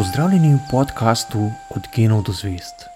Pozdravljeni 0.00 0.54
v 0.54 0.58
podkastu 0.70 1.38
Od 1.76 1.82
genov 1.96 2.22
do 2.24 2.32
zvest. 2.32 2.88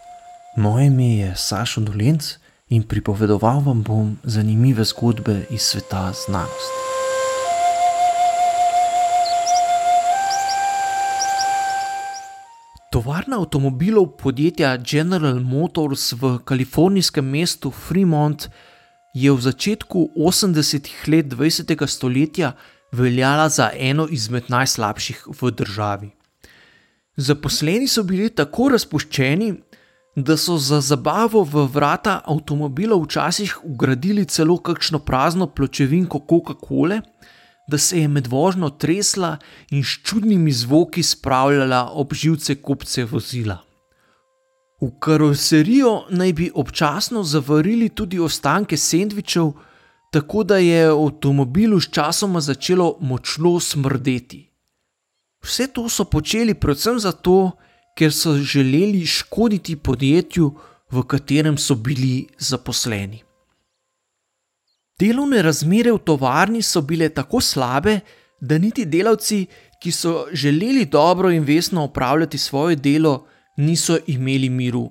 Moje 0.56 0.86
ime 0.86 1.08
je 1.16 1.34
Sašo 1.36 1.80
Dolenc 1.80 2.30
in 2.68 2.82
pripovedoval 2.82 3.60
vam 3.60 3.82
bom 3.82 4.16
zanimive 4.22 4.84
zgodbe 4.84 5.44
iz 5.50 5.60
sveta 5.60 6.12
znanosti. 6.16 6.80
Tovarna 12.92 13.36
avtomobilov 13.36 14.16
podjetja 14.16 14.76
General 14.76 15.40
Motors 15.40 16.12
v 16.12 16.38
kalifornijskem 16.44 17.28
mestu 17.28 17.70
Fremont 17.70 18.48
je 19.14 19.32
v 19.32 19.40
začetku 19.40 20.08
80-ih 20.16 21.08
let 21.08 21.26
20. 21.26 21.86
stoletja 21.86 22.56
veljala 22.92 23.48
za 23.48 23.70
eno 23.76 24.08
izmed 24.10 24.44
najslabših 24.48 25.26
v 25.42 25.50
državi. 25.50 26.23
Zaposleni 27.16 27.88
so 27.88 28.02
bili 28.02 28.30
tako 28.30 28.68
razpuščeni, 28.74 29.52
da 30.16 30.36
so 30.36 30.56
za 30.58 30.80
zabavo 30.80 31.42
v 31.42 31.66
vrata 31.74 32.20
avtomobilov 32.26 33.04
včasih 33.04 33.58
ugradili 33.64 34.24
celo 34.24 34.58
kakšno 34.58 34.98
prazno 34.98 35.46
pločevinko 35.46 36.20
Coca-Cola, 36.30 37.00
da 37.66 37.78
se 37.78 38.00
je 38.00 38.08
med 38.08 38.26
vožnjo 38.26 38.70
tresla 38.70 39.36
in 39.70 39.82
s 39.82 39.98
čudnimi 40.04 40.52
zvoki 40.52 41.02
spravljala 41.02 41.90
ob 41.92 42.14
živce 42.14 42.54
kupce 42.54 43.04
vozila. 43.04 43.58
V 44.80 44.90
karoserijo 45.00 46.04
naj 46.10 46.32
bi 46.32 46.50
občasno 46.54 47.22
zavarili 47.22 47.88
tudi 47.88 48.18
ostanke 48.18 48.76
sendvičev, 48.76 49.52
tako 50.12 50.44
da 50.44 50.56
je 50.56 50.86
avtomobilu 50.86 51.80
sčasoma 51.80 52.40
začelo 52.40 52.96
močno 53.00 53.60
smrdeti. 53.60 54.53
Vse 55.44 55.66
to 55.66 55.88
so 55.88 56.04
počeli 56.04 56.54
predvsem 56.54 56.98
zato, 56.98 57.52
ker 57.96 58.12
so 58.12 58.38
želeli 58.40 59.06
škoditi 59.06 59.76
podjetju, 59.76 60.50
v 60.90 61.02
katerem 61.02 61.58
so 61.58 61.74
bili 61.74 62.26
zaposleni. 62.38 63.22
Delovne 65.00 65.42
razmere 65.42 65.92
v 65.92 65.98
tovarni 65.98 66.62
so 66.62 66.80
bile 66.80 67.08
tako 67.08 67.40
slabe, 67.40 68.00
da 68.40 68.58
niti 68.58 68.84
delavci, 68.84 69.46
ki 69.80 69.92
so 69.92 70.26
želeli 70.32 70.84
dobro 70.86 71.30
in 71.30 71.44
vestno 71.44 71.84
opravljati 71.84 72.38
svoje 72.38 72.76
delo, 72.76 73.26
niso 73.56 73.98
imeli 74.06 74.48
miru. 74.48 74.88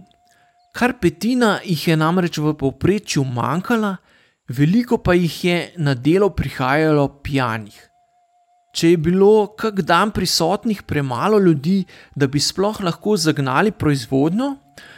Kar 0.73 0.93
petina 1.01 1.59
jih 1.63 1.87
je 1.87 1.97
namreč 1.97 2.37
v 2.37 2.53
povprečju 2.57 3.23
manjkala, 3.23 3.95
veliko 4.49 4.97
pa 4.97 5.13
jih 5.13 5.45
je 5.45 5.57
na 5.77 5.93
delo 5.93 6.29
prihajalo 6.29 7.07
pijanih. 7.23 7.92
Če 8.73 8.95
je 8.95 8.97
bilo 8.97 9.53
kak 9.53 9.83
dan 9.85 10.11
prisotnih 10.11 10.81
premalo 10.89 11.37
ljudi, 11.39 11.83
da 12.15 12.27
bi 12.27 12.39
sploh 12.41 12.81
lahko 12.81 13.13
zagnali 13.17 13.71
proizvodnjo, 13.71 14.55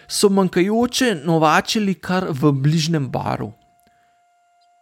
so 0.07 0.29
manjkajoče 0.31 1.09
novačili 1.25 1.97
kar 1.99 2.29
v 2.31 2.53
bližnjem 2.55 3.09
baru. 3.11 3.51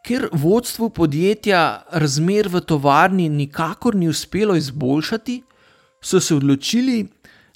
Ker 0.04 0.28
vodstvu 0.36 0.90
podjetja 0.94 1.88
razmer 1.96 2.50
v 2.52 2.62
tovarni 2.62 3.30
nikakor 3.32 3.96
ni 3.96 4.10
uspelo 4.12 4.56
izboljšati, 4.60 5.42
so 6.04 6.20
se 6.20 6.36
odločili, 6.36 7.08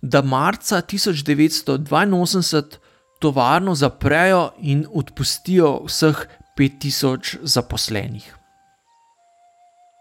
da 0.01 0.21
marca 0.21 0.81
1982 0.81 2.79
tovarno 3.19 3.75
zaprejo 3.75 4.51
in 4.61 4.85
odpustijo 4.93 5.83
vseh 5.85 6.25
5000 6.57 7.37
zaposlenih. 7.43 8.36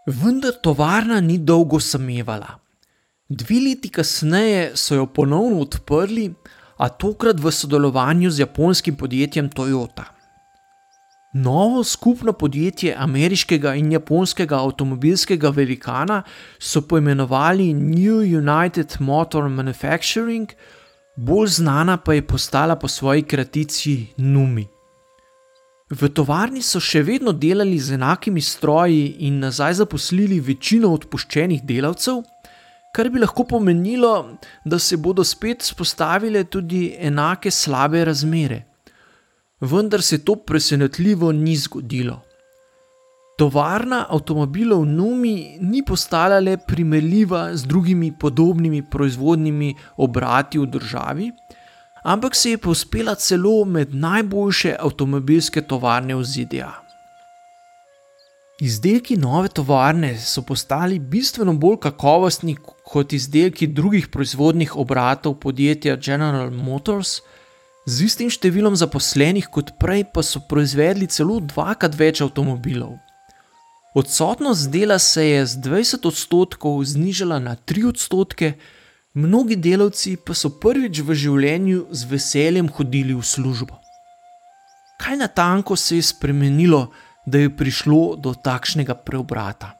Vendar 0.07 0.53
tovarna 0.63 1.19
ni 1.19 1.37
dolgo 1.37 1.79
samevala. 1.79 2.59
Dve 3.29 3.59
leti 3.59 3.89
kasneje 3.89 4.71
so 4.75 4.95
jo 4.95 5.05
ponovno 5.05 5.59
odprli, 5.65 6.29
a 6.77 6.87
tokrat 6.89 7.39
v 7.39 7.51
sodelovanju 7.51 8.31
z 8.31 8.39
japonskim 8.39 8.95
podjetjem 8.95 9.49
Toyota. 9.49 10.05
Novo 11.33 11.83
skupno 11.83 12.33
podjetje 12.33 12.95
ameriškega 12.97 13.73
in 13.75 13.91
japonskega 13.91 14.61
avtomobilskega 14.63 15.49
velikana 15.49 16.21
so 16.59 16.81
poimenovali 16.81 17.73
New 17.73 18.23
United 18.23 18.95
Motor 18.99 19.49
Manufacturing, 19.49 20.47
bolj 21.15 21.47
znana 21.47 21.97
pa 21.97 22.13
je 22.13 22.27
postala 22.27 22.75
po 22.75 22.87
svoji 22.87 23.23
kratici 23.23 24.05
Numi. 24.17 24.76
V 25.87 26.09
tovarni 26.11 26.59
so 26.59 26.81
še 26.83 26.99
vedno 26.99 27.31
delali 27.31 27.77
z 27.79 27.95
enakimi 27.95 28.41
stroji 28.43 29.23
in 29.23 29.39
nazaj 29.39 29.77
zaposlili 29.79 30.41
večino 30.43 30.89
odpuščenih 30.91 31.61
delavcev, 31.63 32.25
kar 32.91 33.07
bi 33.07 33.21
lahko 33.23 33.45
pomenilo, 33.47 34.35
da 34.65 34.79
se 34.79 34.97
bodo 34.99 35.23
spet 35.23 35.63
spostavile 35.63 36.43
tudi 36.43 36.89
enake 36.99 37.51
slabe 37.51 38.03
razmere. 38.03 38.65
Vendar 39.61 40.03
se 40.03 40.19
to 40.25 40.35
presenetljivo 40.35 41.31
ni 41.31 41.55
zgodilo. 41.55 42.19
Tovarna 43.37 44.07
avtomobilov 44.09 44.83
Numi 44.85 45.57
ni 45.61 45.85
postala 45.85 46.39
le 46.41 46.57
primerljiva 46.57 47.55
z 47.55 47.69
drugimi 47.69 48.11
podobnimi 48.11 48.81
proizvodnimi 48.81 49.75
obrati 49.97 50.59
v 50.59 50.67
državi, 50.67 51.31
ampak 52.07 52.35
se 52.35 52.49
je 52.51 52.57
povzpela 52.57 53.15
celo 53.15 53.65
med 53.65 53.95
najboljše 53.95 54.77
avtomobilske 54.79 55.61
tovarne 55.61 56.15
v 56.15 56.23
ZDA. 56.23 56.71
Izdelki 58.63 59.17
nove 59.19 59.49
tovarne 59.53 60.13
so 60.17 60.41
postali 60.41 60.99
bistveno 60.99 61.53
bolj 61.53 61.81
kakovostni 61.83 62.55
kot 62.63 63.13
izdelki 63.13 63.67
drugih 63.67 64.07
proizvodnih 64.07 64.75
obratov 64.75 65.35
podjetja 65.43 65.95
General 65.95 66.49
Motors, 66.51 67.19
z 67.85 68.07
istim 68.07 68.31
številom 68.31 68.79
zaposlenih 68.79 69.51
kot 69.51 69.75
prej 69.79 70.07
pa 70.13 70.23
so 70.23 70.41
proizvedli 70.47 71.11
celo 71.11 71.37
dvakrat 71.43 71.99
več 71.99 72.23
avtomobilov. 72.23 72.95
Odsotnost 73.99 74.71
dela 74.71 74.97
se 74.99 75.27
je 75.27 75.45
z 75.45 75.61
20 75.67 76.07
odstotkov 76.07 76.81
znižala 76.87 77.39
na 77.43 77.59
3 77.59 77.87
odstotke, 77.91 78.55
mnogi 79.17 79.55
delavci 79.55 80.17
pa 80.21 80.35
so 80.37 80.51
prvič 80.61 81.01
v 81.01 81.15
življenju 81.17 81.87
z 81.89 82.09
veseljem 82.11 82.69
hodili 82.69 83.15
v 83.17 83.23
službo. 83.25 83.79
Kaj 85.01 85.17
na 85.17 85.27
tanko 85.27 85.75
se 85.75 85.97
je 85.97 86.05
spremenilo, 86.05 86.91
da 87.25 87.41
je 87.41 87.49
prišlo 87.49 88.15
do 88.21 88.33
takšnega 88.33 88.93
preobrata? 88.93 89.73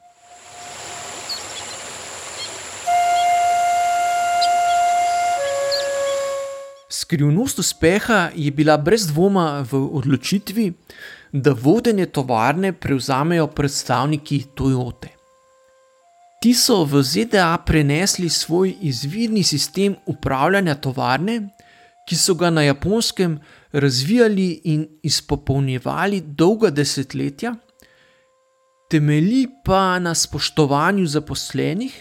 Skrivnost 6.90 7.60
uspeha 7.60 8.32
je 8.36 8.52
bila 8.52 8.78
brez 8.78 9.06
dvoma 9.08 9.62
v 9.62 9.84
odločitvi, 10.02 10.66
da 11.32 11.54
vodenje 11.54 12.10
tovarne 12.10 12.74
prevzamejo 12.74 13.48
predstavniki 13.48 14.44
Toyote. 14.56 15.17
Ti 16.38 16.54
so 16.54 16.84
v 16.86 17.02
ZDA 17.02 17.58
prenesli 17.66 18.30
svoj 18.30 18.76
izvirni 18.82 19.44
sistem 19.44 19.96
upravljanja 20.06 20.76
tovarne, 20.76 21.50
ki 22.08 22.16
so 22.16 22.36
ga 22.38 22.50
na 22.54 22.62
japonskem 22.62 23.40
razvijali 23.72 24.62
in 24.64 24.86
izpopolnjevali 25.04 26.22
dolga 26.22 26.70
desetletja, 26.70 27.56
temelji 28.90 29.48
pa 29.66 30.00
na 30.00 30.14
spoštovanju 30.16 31.08
zaposlenih, 31.08 31.96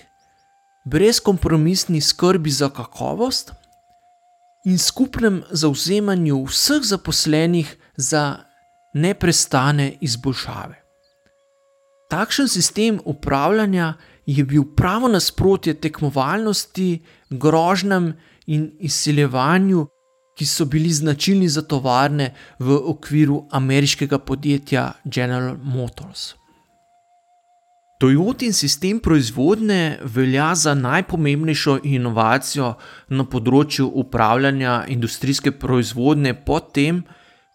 brezkompromisni 0.84 2.00
skrbi 2.00 2.50
za 2.50 2.68
kakovost 2.68 3.52
in 4.66 4.78
skupnem 4.78 5.42
zauzemanju 5.50 6.44
vseh 6.44 6.82
zaposlenih 6.82 7.76
za 7.96 8.36
neprestane 8.94 9.96
izboljšave. 10.00 10.82
Takšen 12.10 12.48
sistem 12.48 13.00
upravljanja 13.04 13.86
je 13.86 14.15
bil 14.26 14.64
pravo 14.76 15.08
nasprotje 15.08 15.74
tekmovalnosti, 15.74 17.02
grožnjam 17.30 18.12
in 18.46 18.70
izsiljevanju, 18.80 19.86
ki 20.36 20.46
so 20.46 20.64
bili 20.64 20.90
značilni 20.92 21.48
za 21.48 21.62
tovarne 21.62 22.34
v 22.58 22.76
okviru 22.76 23.46
ameriškega 23.50 24.18
podjetja 24.18 24.92
General 25.04 25.56
Motors. 25.62 26.34
Toyotin 28.00 28.52
sistem 28.52 28.98
proizvodnje 29.00 29.98
velja 30.04 30.54
za 30.54 30.74
najpomembnejšo 30.74 31.78
inovacijo 31.82 32.74
na 33.08 33.24
področju 33.24 33.86
upravljanja 33.88 34.82
industrijske 34.92 35.54
proizvodnje, 35.56 36.34
potem 36.44 37.00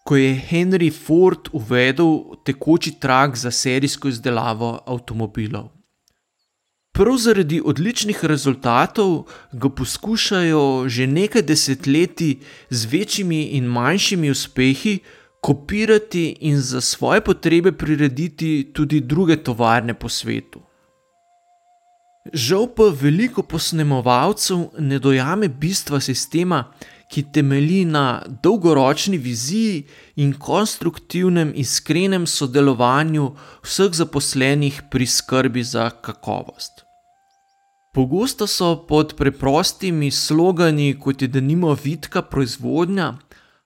ko 0.03 0.18
je 0.18 0.33
Henry 0.50 0.89
Ford 0.89 1.51
uvedel 1.53 2.41
tekoči 2.45 2.95
trak 2.97 3.38
za 3.38 3.51
serijsko 3.51 4.09
izdelavo 4.09 4.79
avtomobilov. 4.88 5.69
Prav 6.92 7.18
zaradi 7.18 7.62
odličnih 7.66 8.26
rezultatov 8.26 9.28
ga 9.52 9.70
poskušajo 9.70 10.88
že 10.88 11.08
nekaj 11.08 11.42
desetletij 11.42 12.40
z 12.70 12.86
večjimi 12.86 13.44
in 13.44 13.66
manjšimi 13.66 14.32
uspehi 14.32 15.00
kopirati 15.42 16.38
in 16.40 16.60
za 16.62 16.82
svoje 16.82 17.22
potrebe 17.22 17.72
prirediti 17.72 18.72
tudi 18.74 19.00
druge 19.00 19.38
tovarne 19.44 19.94
po 19.94 20.10
svetu. 20.10 20.62
Žal 22.34 22.68
pa 22.76 22.92
veliko 23.02 23.44
posnemovalcev 23.44 24.68
ne 24.80 25.00
dojame 25.00 25.48
bistva 25.50 26.00
sistema, 26.00 26.74
ki 27.12 27.24
temelji 27.36 27.86
na 27.86 28.24
dolgoročni 28.44 29.18
viziji 29.18 29.84
in 30.16 30.31
konstruktivnem, 30.34 31.52
iskrenem 31.56 32.28
sodelovanju 32.28 33.25
vseh 33.66 33.92
zaposlenih 34.00 34.81
pri 34.92 35.08
skrbi 35.08 35.63
za 35.63 35.90
kakovost. 35.90 36.86
Pogosto 37.94 38.48
so 38.48 38.86
pod 38.88 39.18
preprostimi 39.19 40.12
slogani, 40.12 40.94
kot 41.00 41.22
je 41.22 41.28
denimo 41.28 41.74
vidka 41.84 42.22
proizvodnja, 42.22 43.10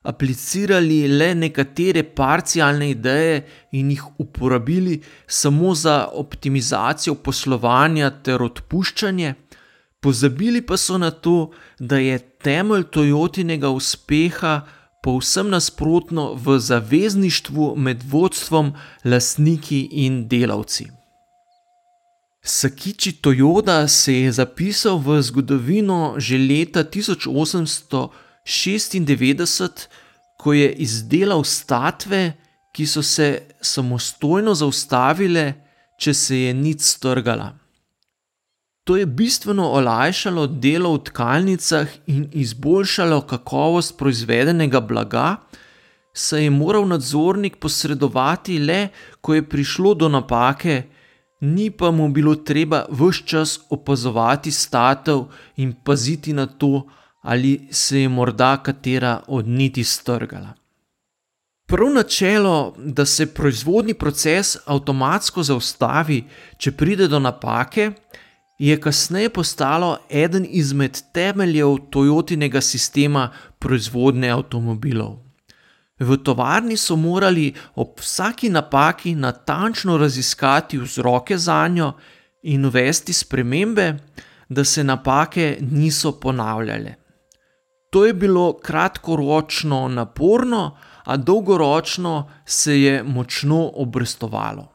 aplicirali 0.05 1.07
le 1.07 1.33
nekatere 1.35 2.03
parcialne 2.03 2.89
ideje 2.89 3.43
in 3.71 3.91
jih 3.93 4.03
uporabili 4.21 5.01
samo 5.27 5.75
za 5.75 6.07
optimizacijo 6.13 7.15
poslovanja 7.15 8.09
ter 8.23 8.41
odpuščanje, 8.41 9.33
pozabili 10.05 10.61
pa 10.61 10.77
so 10.77 10.99
na 11.01 11.09
to, 11.11 11.49
da 11.79 11.97
je 11.97 12.19
temelj 12.45 12.85
Toyotinega 12.93 13.71
uspeha 13.73 14.67
povsem 15.01 15.49
nasprotno 15.49 16.33
v 16.33 16.59
zavezništvu 16.59 17.73
med 17.77 18.03
vodstvom, 18.09 18.73
lastniki 19.05 19.81
in 20.05 20.27
delavci. 20.29 20.85
Sakiči 22.45 23.17
Toyoda 23.21 23.87
se 23.87 24.13
je 24.13 24.31
zapisal 24.31 25.01
v 25.01 25.21
zgodovino 25.21 26.15
že 26.17 26.37
leta 26.37 26.85
1800. 26.85 28.09
96, 28.45 29.89
ko 30.37 30.53
je 30.53 30.71
izdelal 30.73 31.43
statve, 31.43 32.33
ki 32.71 32.85
so 32.85 33.01
se 33.03 33.41
samostojno 33.61 34.53
zaustavile, 34.53 35.53
če 35.97 36.13
se 36.13 36.37
je 36.37 36.53
nič 36.53 36.81
strgala. 36.81 37.64
To 38.85 38.97
je 38.97 39.05
bistveno 39.05 39.65
olajšalo 39.73 40.47
delo 40.47 40.91
v 40.93 40.99
tkalnicah 41.07 41.89
in 42.05 42.27
izboljšalo 42.33 43.21
kakovost 43.21 43.97
proizvedenega 43.97 44.79
blaga, 44.79 45.37
saj 46.13 46.43
je 46.43 46.49
moral 46.49 46.85
nadzornik 46.87 47.57
posredovati 47.57 48.59
le, 48.59 48.89
ko 49.21 49.33
je 49.33 49.49
prišlo 49.49 49.93
do 49.93 50.09
napake, 50.09 50.83
ni 51.41 51.71
pa 51.71 51.89
mu 51.91 52.09
bilo 52.09 52.35
treba 52.35 52.83
vse 52.89 53.25
čas 53.25 53.59
opazovati 53.69 54.51
statev 54.51 55.23
in 55.57 55.73
paziti 55.83 56.33
na 56.33 56.45
to, 56.45 56.85
ali 57.21 57.67
se 57.71 58.01
je 58.01 58.09
morda 58.09 58.57
katera 58.63 59.21
od 59.27 59.47
niti 59.47 59.83
strgala. 59.83 60.53
Prav 61.67 61.89
načelo, 61.89 62.75
da 62.77 63.05
se 63.05 63.33
proizvodni 63.33 63.93
proces 63.93 64.57
avtomatsko 64.65 65.43
zaustavi, 65.43 66.23
če 66.57 66.71
pride 66.71 67.07
do 67.07 67.19
napake, 67.19 67.91
je 68.57 68.81
kasneje 68.81 69.29
postalo 69.29 69.97
eden 70.09 70.45
izmed 70.49 71.01
temeljev 71.13 71.67
Toyotinega 71.67 72.61
sistema 72.61 73.29
proizvodnje 73.59 74.29
avtomobilov. 74.29 75.17
V 75.99 76.17
tovarni 76.17 76.77
so 76.77 76.95
morali 76.95 77.53
ob 77.75 77.99
vsaki 77.99 78.49
napaki 78.49 79.15
natančno 79.15 79.97
raziskati 79.97 80.77
vzroke 80.77 81.37
za 81.37 81.67
njo 81.67 81.93
in 82.41 82.65
uvesti 82.65 83.13
spremembe, 83.13 83.97
da 84.49 84.63
se 84.63 84.83
napake 84.83 85.57
niso 85.61 86.11
ponavljale. 86.19 86.95
To 87.89 88.05
je 88.05 88.13
bilo 88.13 88.57
kratkoročno 88.57 89.87
naporno, 89.87 90.77
a 91.03 91.17
dolgoročno 91.17 92.29
se 92.45 92.81
je 92.81 93.03
močno 93.03 93.71
obrestovalo. 93.73 94.74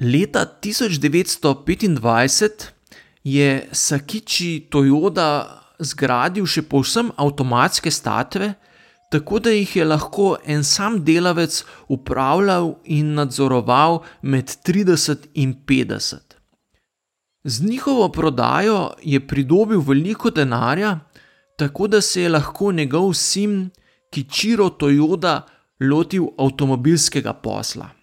Leta 0.00 0.46
1925 0.62 2.66
je 3.24 3.68
Sakiči 3.72 4.68
Toyoda 4.72 5.60
zgradil 5.76 6.46
še 6.48 6.64
povsem 6.64 7.12
avtomatske 7.20 7.92
statve, 7.92 8.54
tako 9.12 9.44
da 9.44 9.52
jih 9.52 9.68
je 9.76 9.84
lahko 9.84 10.40
en 10.48 10.64
sam 10.64 11.04
delavec 11.04 11.60
upravljal 11.92 12.80
in 12.88 13.12
nadzoroval 13.20 14.00
med 14.22 14.48
30 14.64 15.28
in 15.34 15.52
50. 15.68 16.16
Z 17.44 17.60
njihovo 17.68 18.08
prodajo 18.08 18.96
je 19.04 19.20
pridobil 19.20 19.84
veliko 19.84 20.32
denarja, 20.32 20.96
tako 21.60 21.92
da 21.92 22.00
se 22.00 22.22
je 22.22 22.32
lahko 22.32 22.72
njegov 22.72 23.12
sin 23.12 23.68
Kičiro 24.08 24.72
Toyoda 24.80 25.44
lotil 25.80 26.24
avtomobilskega 26.38 27.32
posla. 27.32 27.99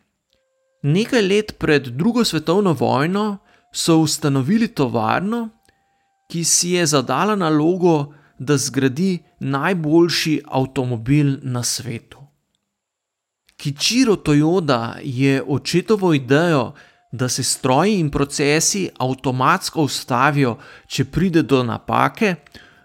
Nekaj 0.83 1.21
let 1.21 1.55
pred 1.59 1.87
drugo 1.87 2.23
svetovno 2.23 2.73
vojno 2.73 3.37
so 3.73 3.97
ustanovili 3.97 4.67
tovarno, 4.67 5.49
ki 6.31 6.43
si 6.43 6.69
je 6.69 6.85
zadala 6.85 7.35
nalogo, 7.35 8.13
da 8.39 8.57
zgradi 8.57 9.23
najboljši 9.39 10.41
avtomobil 10.45 11.37
na 11.41 11.63
svetu. 11.63 12.17
Kičiro 13.57 14.15
Toyoda 14.15 14.97
je 15.03 15.43
očetovo 15.47 16.13
idejo, 16.13 16.73
da 17.11 17.29
se 17.29 17.43
stroji 17.43 17.99
in 17.99 18.11
procesi 18.11 18.89
avtomatsko 18.99 19.81
ustavijo, 19.81 20.57
če 20.87 21.05
pride 21.05 21.41
do 21.41 21.63
napake, 21.63 22.35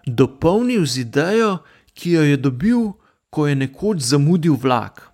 dopolnil 0.05 0.85
z 0.85 0.97
idejo, 1.05 1.57
ki 1.93 2.11
jo 2.11 2.23
je 2.23 2.37
dobil, 2.37 2.91
ko 3.29 3.47
je 3.47 3.55
nekoč 3.55 3.99
zamudil 3.99 4.57
vlak. 4.61 5.12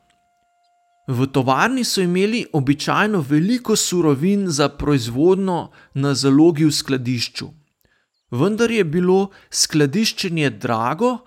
V 1.10 1.26
tovarni 1.34 1.84
so 1.84 2.02
imeli 2.02 2.46
običajno 2.54 3.24
veliko 3.30 3.76
surovin 3.76 4.48
za 4.48 4.70
proizvodno 4.70 5.72
na 5.94 6.14
zalogi 6.14 6.66
v 6.66 6.72
skladišču. 6.72 7.48
Vendar 8.32 8.72
je 8.72 8.84
bilo 8.86 9.32
skladiščenje 9.50 10.50
drago, 10.62 11.18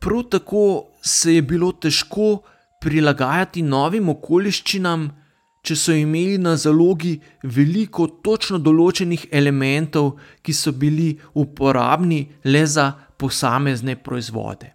prav 0.00 0.22
tako 0.30 0.92
se 1.00 1.34
je 1.34 1.42
bilo 1.42 1.72
težko 1.72 2.42
prilagajati 2.84 3.62
novim 3.62 4.12
okoliščinam, 4.12 5.08
če 5.64 5.76
so 5.76 5.96
imeli 5.96 6.36
na 6.38 6.52
zalogi 6.60 7.16
veliko 7.42 8.10
točno 8.20 8.60
določenih 8.60 9.30
elementov, 9.32 10.18
ki 10.44 10.52
so 10.52 10.76
bili 10.76 11.14
uporabni 11.32 12.20
le 12.44 12.66
za 12.66 12.90
posamezne 13.16 13.96
proizvode. 13.96 14.74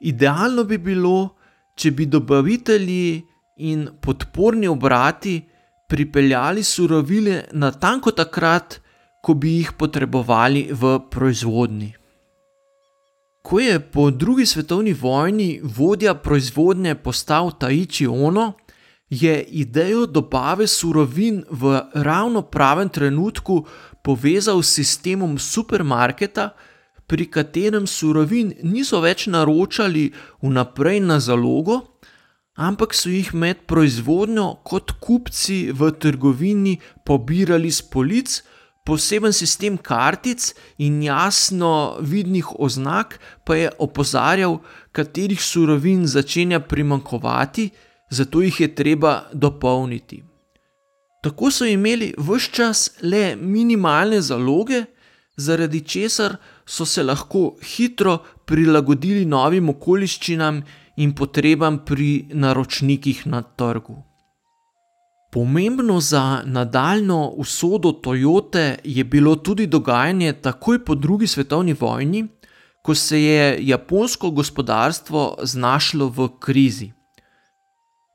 Idealno 0.00 0.64
bi 0.64 0.80
bilo, 0.80 1.36
če 1.76 1.92
bi 1.92 2.08
dobavitelji 2.08 3.28
in 3.60 3.88
podporni 4.00 4.68
obrati 4.68 5.40
pripeljali 5.88 6.62
surovine 6.62 7.44
na 7.52 7.70
tanko 7.70 8.10
takrat, 8.10 8.80
ko 9.22 9.34
bi 9.34 9.56
jih 9.58 9.72
potrebovali 9.78 10.68
v 10.72 10.98
proizvodni. 11.10 11.92
Ko 13.42 13.60
je 13.60 13.80
po 13.80 14.10
drugi 14.10 14.46
svetovni 14.46 14.92
vojni 14.92 15.60
vodja 15.64 16.14
proizvodnje 16.14 16.94
postal 16.94 17.52
Taichi 17.58 18.06
Ono, 18.06 18.52
je 19.10 19.42
idejo 19.42 20.06
dobave 20.06 20.66
surovin 20.66 21.44
v 21.50 21.80
ravno 21.94 22.42
pravem 22.42 22.88
trenutku 22.88 23.64
povezal 24.02 24.62
s 24.62 24.74
sistemom 24.74 25.38
supermarketa, 25.38 26.50
pri 27.10 27.26
katerem 27.26 27.88
surovin 27.90 28.52
niso 28.62 29.00
več 29.02 29.26
naročali 29.26 30.12
vnaprej 30.46 31.00
na 31.02 31.18
zalogo, 31.18 31.89
ampak 32.56 32.94
so 32.94 33.10
jih 33.10 33.34
med 33.34 33.66
proizvodnjo 33.66 34.60
kot 34.64 34.92
kupci 35.00 35.72
v 35.72 35.92
trgovini 35.92 36.78
pobirali 37.04 37.70
z 37.70 37.82
polic. 37.82 38.42
Poseben 38.84 39.32
sistem 39.32 39.76
kartic 39.76 40.54
in 40.78 41.02
jasno 41.02 42.00
vidnih 42.00 42.48
oznak 42.58 43.20
pa 43.44 43.54
je 43.54 43.68
opozarjal, 43.78 44.58
katerih 44.92 45.38
surovin 45.40 46.06
začenja 46.06 46.60
primankovati, 46.60 47.70
zato 48.10 48.40
jih 48.40 48.60
je 48.60 48.74
treba 48.74 49.28
dopolniti. 49.32 50.24
Tako 51.22 51.50
so 51.50 51.68
imeli 51.68 52.14
vse 52.16 52.50
čas 52.52 52.90
le 53.02 53.36
minimalne 53.36 54.20
zaloge, 54.20 54.84
zaradi 55.36 55.80
česar 55.80 56.36
so 56.66 56.86
se 56.86 57.02
lahko 57.02 57.56
hitro 57.62 58.18
prilagodili 58.46 59.24
novim 59.24 59.68
okoliščinam 59.68 60.62
in 61.00 61.14
potrebam 61.16 61.78
pri 61.84 62.28
naročnikih 62.30 63.26
na 63.26 63.42
trgu. 63.42 63.96
Pomembno 65.32 66.00
za 66.00 66.42
nadaljno 66.44 67.28
usodo 67.28 67.92
Toyote 67.92 68.78
je 68.84 69.04
bilo 69.04 69.36
tudi 69.36 69.66
dogajanje 69.66 70.32
takoj 70.32 70.84
po 70.84 70.94
drugi 70.94 71.26
svetovni 71.26 71.76
vojni, 71.80 72.26
ko 72.82 72.94
se 72.94 73.22
je 73.22 73.58
japonsko 73.60 74.30
gospodarstvo 74.30 75.38
znašlo 75.42 76.08
v 76.08 76.28
krizi. 76.40 76.92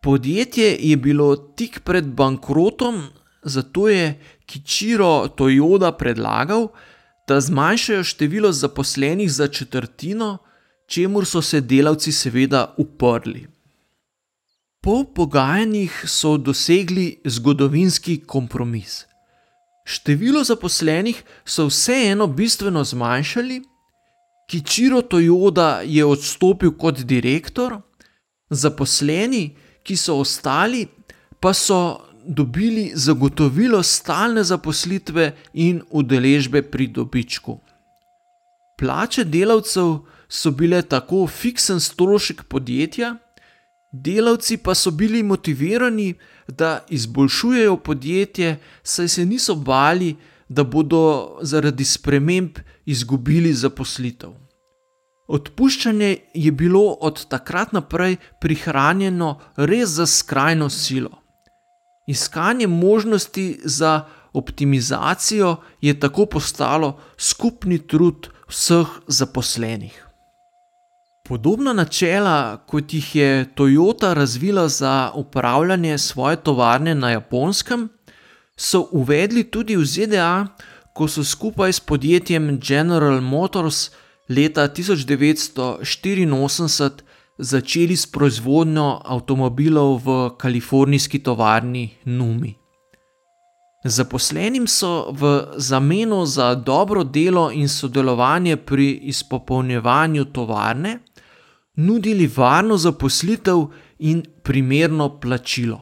Podjetje 0.04 0.78
je 0.80 0.98
bilo 0.98 1.36
tik 1.36 1.80
pred 1.84 2.06
bankrotom, 2.06 3.02
zato 3.44 3.88
je 3.90 4.20
Kičiro 4.46 5.28
Toyoda 5.38 5.92
predlagal, 5.98 6.68
da 7.28 7.42
zmanjšajo 7.42 8.04
število 8.04 8.52
zaposlenih 8.52 9.32
za 9.32 9.48
četrtino, 9.48 10.38
čemu 10.88 11.26
so 11.26 11.42
se 11.42 11.62
delavci 11.62 12.12
seveda 12.12 12.74
uprli. 12.78 13.48
Po 14.82 15.04
pogajanjih 15.04 16.04
so 16.08 16.38
dosegli 16.38 17.18
zgodovinski 17.26 18.20
kompromis. 18.26 19.06
Število 19.86 20.44
zaposlenih 20.44 21.24
so 21.46 21.68
vseeno 21.68 22.28
bistveno 22.28 22.84
zmanjšali, 22.84 23.62
Kičiro 24.48 25.02
Toyoda 25.02 25.82
je 25.86 26.06
odstopil 26.06 26.72
kot 26.78 27.02
direktor, 27.02 27.80
zaposleni, 28.50 29.56
ki 29.84 29.98
so 29.98 30.20
ostali, 30.22 30.86
pa 31.40 31.54
so 31.54 32.02
dobili 32.26 32.92
zagotovilo 32.96 33.84
stalne 33.84 34.44
zaposlitve 34.44 35.32
in 35.54 35.82
udeležbe 35.90 36.62
pri 36.62 36.88
dobičku. 36.88 37.60
Plače 38.78 39.24
delavcev 39.24 39.98
so 40.30 40.52
bile 40.52 40.82
tako 40.82 41.28
fiksen 41.28 41.80
strošek 41.80 42.44
podjetja, 42.44 43.16
delavci 43.92 44.58
pa 44.58 44.76
so 44.76 44.92
bili 44.92 45.24
motivirani, 45.24 46.14
da 46.48 46.86
izboljšujejo 46.90 47.78
podjetje, 47.78 48.60
saj 48.84 49.08
se 49.08 49.26
niso 49.26 49.56
bali, 49.56 50.16
da 50.50 50.64
bodo 50.64 51.38
zaradi 51.42 51.86
sprememb 51.86 52.60
izgubili 52.86 53.54
zaposlitev. 53.54 54.30
Odpuščanje 55.28 56.18
je 56.34 56.52
bilo 56.52 56.92
od 57.02 57.28
takrat 57.28 57.74
naprej 57.74 58.18
prihranjeno 58.42 59.40
res 59.58 59.90
za 59.90 60.06
skrajno 60.06 60.70
silo. 60.70 61.22
Iskanje 62.08 62.68
možnosti 62.68 63.60
za 63.64 64.06
optimizacijo 64.34 65.56
je 65.82 66.00
tako 66.00 66.26
postalo 66.26 67.00
skupni 67.18 67.80
trud 67.88 68.30
vseh 68.48 68.88
zaposlenih. 69.08 70.05
Podobna 71.28 71.74
načela, 71.74 72.58
kot 72.68 72.94
jih 72.94 73.16
je 73.16 73.46
Toyota 73.56 74.14
razvila 74.14 74.70
za 74.70 75.12
upravljanje 75.16 75.98
svoje 75.98 76.36
tovarne 76.36 76.96
na 76.96 77.10
Japonskem, 77.10 77.90
so 78.58 78.88
uvedli 78.92 79.44
tudi 79.44 79.76
v 79.76 79.86
ZDA, 79.86 80.48
ko 80.94 81.08
so 81.08 81.24
skupaj 81.24 81.74
s 81.74 81.80
podjetjem 81.80 82.60
General 82.62 83.22
Motors 83.22 83.90
leta 84.30 84.70
1984 84.70 86.92
začeli 87.38 87.98
s 87.98 88.12
proizvodnjo 88.12 89.02
avtomobilov 89.06 90.02
v 90.06 90.30
kalifornijski 90.38 91.20
tovarni 91.20 91.90
Numi. 92.06 92.56
Zaposlenim 93.84 94.68
so 94.68 95.12
v 95.12 95.48
zameno 95.58 96.26
za 96.26 96.56
dobro 96.56 97.04
delo 97.04 97.52
in 97.52 97.70
sodelovanje 97.70 98.58
pri 98.58 98.92
izpopolnjevanju 98.92 100.26
tovarne 100.26 101.00
nudili 101.76 102.28
varno 102.28 102.78
zaposlitev 102.78 103.68
in 104.00 104.24
primerno 104.44 105.20
plačilo. 105.20 105.82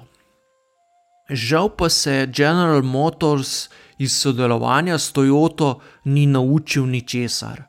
Žal 1.30 1.70
pa 1.78 1.90
se 1.90 2.28
General 2.36 2.82
Motors 2.82 3.70
iz 3.98 4.20
sodelovanja 4.20 4.98
s 4.98 5.14
Toyoto 5.14 5.80
ni 6.06 6.26
naučil 6.26 6.86
ničesar. 6.86 7.64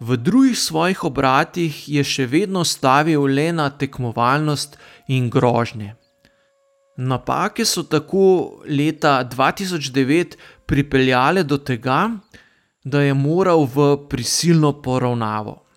V 0.00 0.16
drugih 0.16 0.58
svojih 0.58 1.04
obratih 1.04 1.88
je 1.88 2.04
še 2.04 2.24
vedno 2.26 2.64
stavil 2.64 3.26
le 3.28 3.50
na 3.52 3.68
tekmovalnost 3.70 4.78
in 5.08 5.28
grožnje. 5.30 5.94
Napake 6.96 7.64
so 7.64 7.82
tako 7.82 8.62
leta 8.64 9.20
2009 9.24 10.36
pripeljale 10.66 11.44
do 11.44 11.58
tega, 11.58 12.10
da 12.84 13.02
je 13.02 13.14
moral 13.14 13.68
v 13.68 14.08
prisilno 14.08 14.72
poravnavo. 14.82 15.69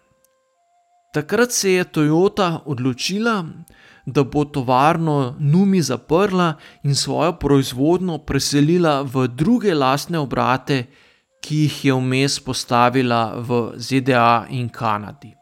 Takrat 1.14 1.52
se 1.52 1.72
je 1.72 1.84
Toyota 1.84 2.60
odločila, 2.66 3.46
da 4.06 4.24
bo 4.24 4.46
tovarno 4.46 5.36
Numi 5.40 5.82
zaprla 5.82 6.54
in 6.84 6.96
svojo 6.96 7.34
proizvodnjo 7.34 8.18
preselila 8.18 9.02
v 9.02 9.28
druge 9.28 9.76
lastne 9.76 10.20
obrate, 10.20 10.86
ki 11.44 11.56
jih 11.56 11.86
je 11.86 11.94
vmes 11.94 12.40
postavila 12.40 13.36
v 13.38 13.62
ZDA 13.78 14.46
in 14.50 14.70
Kanadi. 14.70 15.34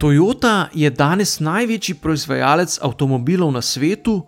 Toyota 0.00 0.68
je 0.74 0.90
danes 0.90 1.40
največji 1.40 1.94
proizvajalec 2.00 2.78
avtomobilov 2.82 3.52
na 3.52 3.62
svetu, 3.62 4.22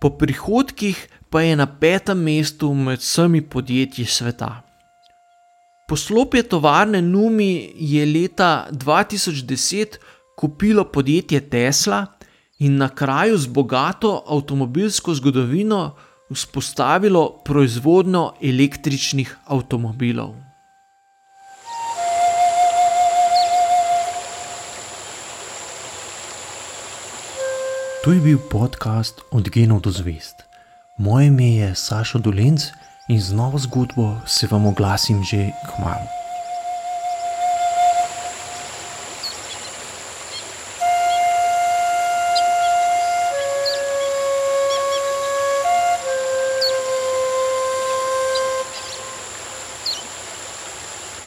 po 0.00 0.10
prihodkih 0.10 1.08
pa 1.30 1.42
je 1.42 1.56
na 1.56 1.66
petem 1.66 2.18
mestu 2.18 2.74
med 2.74 3.00
vsemi 3.00 3.40
podjetji 3.40 4.04
sveta. 4.04 4.67
Poslopje 5.88 6.42
tovarne 6.42 7.02
Numi 7.02 7.72
je 7.74 8.06
leta 8.06 8.66
2010 8.72 9.96
kupilo 10.36 10.84
podjetje 10.84 11.40
Tesla 11.40 12.06
in 12.58 12.76
na 12.76 12.88
kraju 12.88 13.38
z 13.38 13.46
bogato 13.46 14.24
avtomobilsko 14.28 15.14
zgodovino 15.14 15.96
vzpostavilo 16.30 17.40
proizvodnjo 17.44 18.32
električnih 18.42 19.36
avtomobilov. 19.46 20.34
To 28.04 28.12
je 28.12 28.20
bil 28.20 28.38
podcast 28.50 29.20
Od 29.30 29.48
genov 29.48 29.80
do 29.80 29.90
zvest. 29.90 30.34
Moje 30.98 31.26
ime 31.26 31.48
je 31.54 31.74
Sašo 31.74 32.18
Dolenc 32.18 32.62
in 33.08 33.20
z 33.20 33.32
novo 33.32 33.58
zgodbo 33.58 34.20
se 34.26 34.46
vam 34.46 34.66
oglasim 34.66 35.24
že 35.24 35.50
k 35.66 35.78
malu. 35.78 36.17